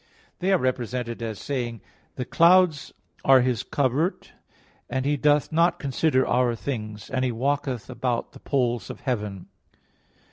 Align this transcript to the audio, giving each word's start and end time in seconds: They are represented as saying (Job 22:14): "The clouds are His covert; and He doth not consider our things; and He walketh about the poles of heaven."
They 0.39 0.51
are 0.51 0.57
represented 0.57 1.21
as 1.21 1.37
saying 1.39 1.77
(Job 1.77 1.81
22:14): 2.15 2.15
"The 2.15 2.25
clouds 2.25 2.93
are 3.23 3.41
His 3.41 3.61
covert; 3.61 4.33
and 4.89 5.05
He 5.05 5.15
doth 5.15 5.51
not 5.51 5.77
consider 5.77 6.25
our 6.25 6.55
things; 6.55 7.11
and 7.11 7.23
He 7.23 7.31
walketh 7.31 7.87
about 7.87 8.31
the 8.31 8.39
poles 8.39 8.89
of 8.89 9.01
heaven." 9.01 9.45